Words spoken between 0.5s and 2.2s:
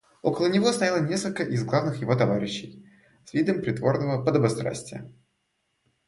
стояло несколько из главных его